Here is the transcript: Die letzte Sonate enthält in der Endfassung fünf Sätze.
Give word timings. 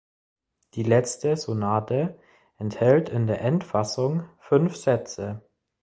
Die 0.73 0.81
letzte 0.81 1.37
Sonate 1.37 2.17
enthält 2.57 3.09
in 3.09 3.27
der 3.27 3.41
Endfassung 3.41 4.27
fünf 4.39 4.75
Sätze. 4.75 5.43